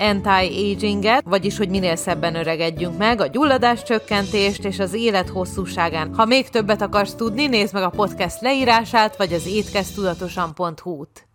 [0.00, 6.14] anti-aginget, vagyis hogy minél szebben öregedjünk meg, a gyulladás csökkentést és az élet hosszúságán.
[6.14, 11.29] Ha még többet akarsz tudni, nézd meg a podcast leírását, vagy az étkeztudatosan.hu-t.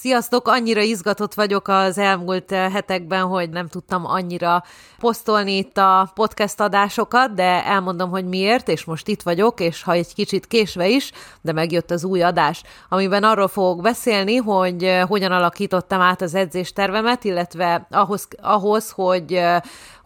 [0.00, 0.48] Sziasztok!
[0.48, 4.64] Annyira izgatott vagyok az elmúlt eh, hetekben, hogy nem tudtam annyira
[4.98, 9.92] posztolni itt a podcast adásokat, de elmondom, hogy miért, és most itt vagyok, és ha
[9.92, 15.08] egy kicsit késve is, de megjött az új adás, amiben arról fogok beszélni, hogy eh,
[15.08, 19.60] hogyan alakítottam át az edzéstervemet, illetve ahhoz, ahhoz hogy eh,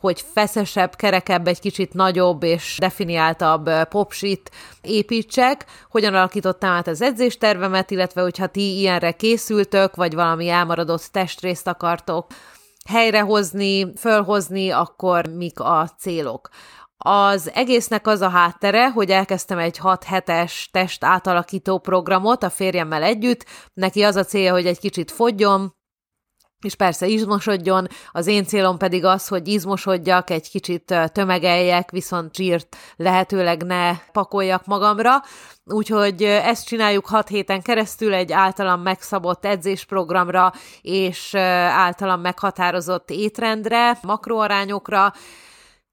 [0.05, 7.91] hogy feszesebb, kerekebb, egy kicsit nagyobb és definiáltabb popsit építsek, hogyan alakítottam át az edzéstervemet,
[7.91, 12.27] illetve hogyha ti ilyenre készültök, vagy valami elmaradott testrészt akartok
[12.89, 16.49] helyrehozni, fölhozni, akkor mik a célok.
[16.97, 23.03] Az egésznek az a háttere, hogy elkezdtem egy 6 hetes test átalakító programot a férjemmel
[23.03, 23.45] együtt.
[23.75, 25.75] Neki az a célja, hogy egy kicsit fogjon,
[26.65, 32.77] és persze izmosodjon, az én célom pedig az, hogy izmosodjak, egy kicsit tömegeljek, viszont zsírt
[32.97, 35.23] lehetőleg ne pakoljak magamra,
[35.65, 45.13] úgyhogy ezt csináljuk hat héten keresztül egy általam megszabott edzésprogramra és általam meghatározott étrendre, makroarányokra,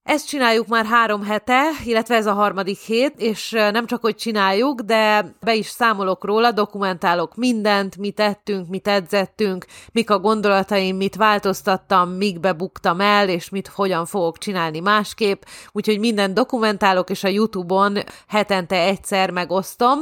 [0.04, 4.82] ezt csináljuk már három hete, illetve ez a harmadik hét, és nem csak, hogy csináljuk,
[4.82, 11.16] de be is számolok róla, dokumentálok mindent, mit tettünk, mit edzettünk, mik a gondolataim, mit
[11.16, 17.28] változtattam, mikbe buktam el, és mit hogyan fogok csinálni másképp, úgyhogy mindent dokumentálok, és a
[17.28, 20.00] YouTube-on hetente egyszer megosztom,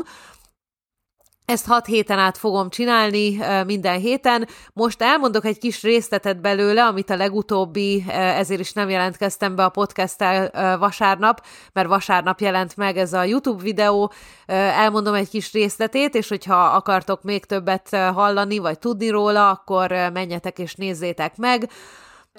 [1.49, 4.47] ezt hat héten át fogom csinálni minden héten.
[4.73, 9.69] Most elmondok egy kis részletet belőle, amit a legutóbbi, ezért is nem jelentkeztem be a
[9.69, 10.15] podcast
[10.79, 14.11] vasárnap, mert vasárnap jelent meg ez a YouTube videó.
[14.45, 20.59] Elmondom egy kis részletét, és hogyha akartok még többet hallani, vagy tudni róla, akkor menjetek
[20.59, 21.69] és nézzétek meg.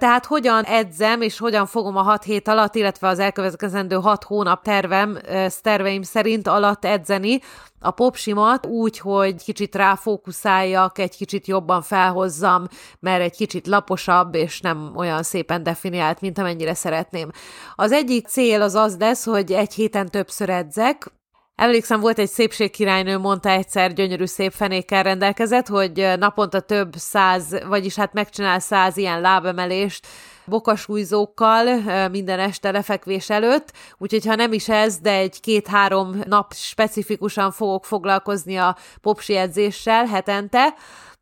[0.00, 4.62] Tehát hogyan edzem, és hogyan fogom a hat hét alatt, illetve az elkövetkezendő hat hónap
[4.62, 5.18] tervem,
[5.62, 7.40] terveim szerint alatt edzeni
[7.80, 12.66] a popsimat úgy, hogy kicsit ráfókuszáljak, egy kicsit jobban felhozzam,
[13.00, 17.30] mert egy kicsit laposabb, és nem olyan szépen definiált, mint amennyire szeretném.
[17.74, 21.12] Az egyik cél az az lesz, hogy egy héten többször edzek,
[21.60, 27.94] Emlékszem, volt egy szépségkirálynő, mondta egyszer, gyönyörű szép fenékkel rendelkezett, hogy naponta több száz, vagyis
[27.96, 30.06] hát megcsinál száz ilyen lábemelést,
[30.44, 37.52] bokasújzókkal minden este lefekvés előtt, úgyhogy ha nem is ez, de egy két-három nap specifikusan
[37.52, 40.74] fogok foglalkozni a popsi edzéssel hetente,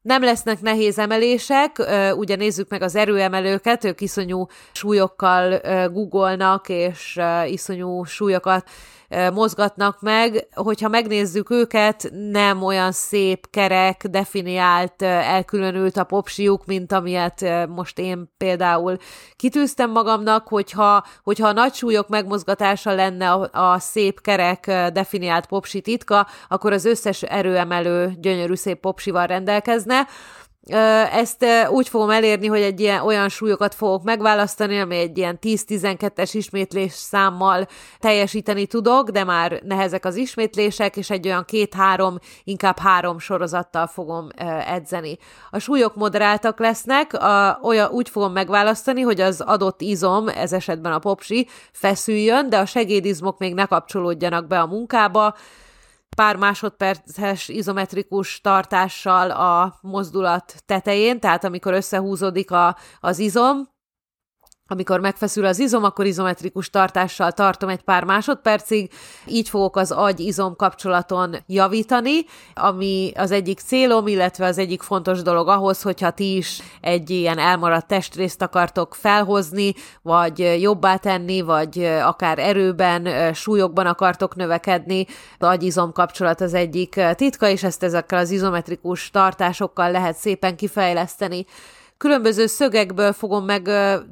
[0.02, 1.82] nem lesznek nehéz emelések,
[2.16, 8.70] ugye nézzük meg az erőemelőket, ők iszonyú súlyokkal googolnak, és iszonyú súlyokat
[9.32, 17.66] mozgatnak meg, hogyha megnézzük őket, nem olyan szép, kerek, definiált, elkülönült a popsiuk, mint amilyet
[17.68, 18.96] most én például
[19.36, 25.80] kitűztem magamnak, hogyha, hogyha a nagy súlyok megmozgatása lenne a, a szép, kerek, definiált popsi
[25.80, 30.06] titka, akkor az összes erőemelő gyönyörű szép popsival rendelkezne,
[31.12, 36.30] ezt úgy fogom elérni, hogy egy ilyen olyan súlyokat fogok megválasztani, ami egy ilyen 10-12-es
[36.32, 37.66] ismétlés számmal
[37.98, 44.28] teljesíteni tudok, de már nehezek az ismétlések, és egy olyan két-három, inkább három sorozattal fogom
[44.66, 45.18] edzeni.
[45.50, 50.92] A súlyok moderáltak lesznek, a, olyan, úgy fogom megválasztani, hogy az adott izom, ez esetben
[50.92, 55.34] a popsi, feszüljön, de a segédizmok még ne kapcsolódjanak be a munkába,
[56.18, 63.68] pár másodperces izometrikus tartással a mozdulat tetején, tehát amikor összehúzódik a, az izom,
[64.68, 68.90] amikor megfeszül az izom, akkor izometrikus tartással tartom egy pár másodpercig,
[69.26, 75.48] így fogok az agy-izom kapcsolaton javítani, ami az egyik célom, illetve az egyik fontos dolog
[75.48, 82.38] ahhoz, hogyha ti is egy ilyen elmaradt testrészt akartok felhozni, vagy jobbá tenni, vagy akár
[82.38, 85.06] erőben, súlyokban akartok növekedni,
[85.38, 91.46] az agy-izom kapcsolat az egyik titka, és ezt ezekkel az izometrikus tartásokkal lehet szépen kifejleszteni
[91.98, 93.62] különböző szögekből fogom meg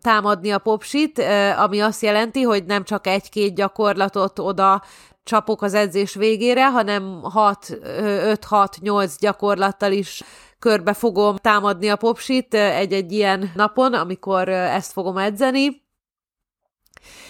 [0.00, 1.22] támadni a popsit,
[1.58, 4.82] ami azt jelenti, hogy nem csak egy-két gyakorlatot oda
[5.24, 10.22] csapok az edzés végére, hanem 5-6-8 gyakorlattal is
[10.58, 15.85] körbe fogom támadni a popsit egy-egy ilyen napon, amikor ezt fogom edzeni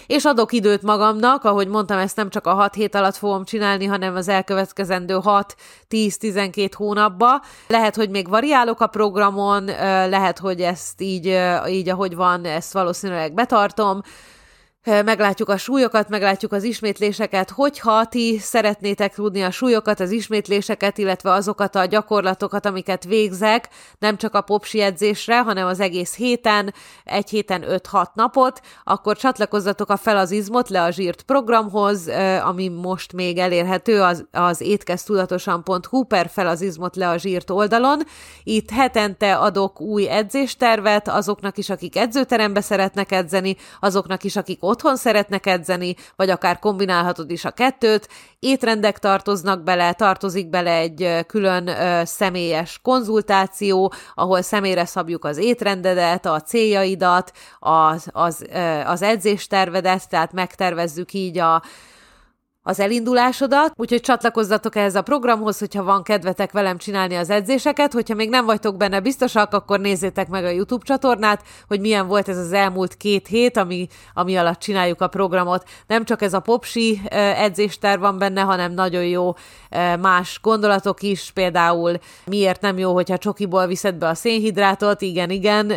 [0.07, 3.85] És adok időt magamnak, ahogy mondtam, ezt nem csak a 6 hét alatt fogom csinálni,
[3.85, 5.19] hanem az elkövetkezendő
[5.89, 7.41] 6-10-12 hónapba.
[7.67, 9.65] Lehet, hogy még variálok a programon,
[10.09, 14.01] lehet, hogy ezt így, így ahogy van, ezt valószínűleg betartom,
[14.87, 21.31] meglátjuk a súlyokat, meglátjuk az ismétléseket, hogyha ti szeretnétek tudni a súlyokat, az ismétléseket, illetve
[21.31, 23.69] azokat a gyakorlatokat, amiket végzek,
[23.99, 26.73] nem csak a popsi edzésre, hanem az egész héten,
[27.03, 32.07] egy héten 5-6 napot, akkor csatlakozzatok a Fel az izmot le a zsírt programhoz,
[32.43, 38.01] ami most még elérhető az, az étkeztudatosan.hu per Fel az izmot le a zsírt oldalon.
[38.43, 44.76] Itt hetente adok új edzéstervet azoknak is, akik edzőterembe szeretnek edzeni, azoknak is, akik ott
[44.77, 48.09] otthon szeretnek edzeni, vagy akár kombinálhatod is a kettőt,
[48.39, 51.69] étrendek tartoznak bele, tartozik bele egy külön
[52.05, 58.45] személyes konzultáció, ahol személyre szabjuk az étrendedet, a céljaidat, az, az,
[58.85, 61.61] az edzéstervedet, tehát megtervezzük így a
[62.67, 68.15] az elindulásodat, úgyhogy csatlakozzatok ehhez a programhoz, hogyha van kedvetek velem csinálni az edzéseket, hogyha
[68.15, 72.37] még nem vagytok benne biztosak, akkor nézzétek meg a YouTube csatornát, hogy milyen volt ez
[72.37, 75.63] az elmúlt két hét, ami, ami alatt csináljuk a programot.
[75.87, 77.01] Nem csak ez a popsi
[77.35, 79.33] edzéster van benne, hanem nagyon jó
[79.99, 85.71] más gondolatok is, például miért nem jó, hogyha csokiból viszed be a szénhidrátot, igen, igen,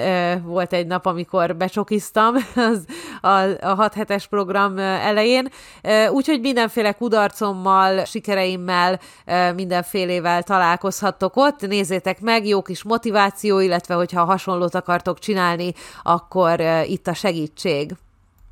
[0.44, 2.34] volt egy nap, amikor becsokiztam
[2.70, 2.84] az,
[3.20, 5.48] a, a 6 hetes program elején,
[6.10, 9.00] úgyhogy mindenféle mindenféle kudarcommal, sikereimmel,
[9.54, 11.60] mindenfélével találkozhattok ott.
[11.60, 15.72] Nézzétek meg, jó kis motiváció, illetve hogyha hasonlót akartok csinálni,
[16.02, 17.92] akkor itt a segítség.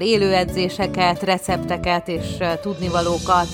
[0.00, 3.46] élő edzéseket, recepteket és tudnivalókat,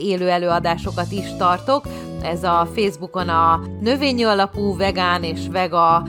[0.00, 1.84] élő előadásokat is tartok.
[2.22, 6.02] Ez a Facebookon a növényi alapú vegán és vega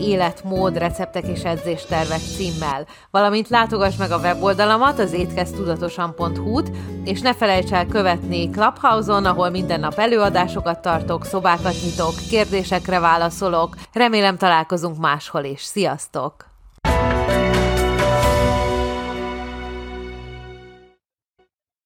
[0.00, 2.86] életmód, receptek és edzéstervek címmel.
[3.10, 6.70] Valamint látogass meg a weboldalamat, az étkeztudatosan.hu-t,
[7.04, 13.76] és ne felejts el követni Clubhouse-on, ahol minden nap előadásokat tartok, szobákat nyitok, kérdésekre válaszolok.
[13.92, 15.62] Remélem találkozunk máshol is.
[15.62, 16.46] Sziasztok!